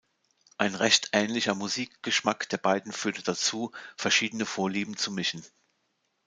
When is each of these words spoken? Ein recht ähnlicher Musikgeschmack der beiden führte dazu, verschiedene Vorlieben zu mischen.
Ein 0.57 0.73
recht 0.73 1.09
ähnlicher 1.13 1.53
Musikgeschmack 1.53 2.49
der 2.49 2.57
beiden 2.57 2.91
führte 2.91 3.21
dazu, 3.21 3.71
verschiedene 3.95 4.47
Vorlieben 4.47 4.97
zu 4.97 5.11
mischen. 5.11 5.43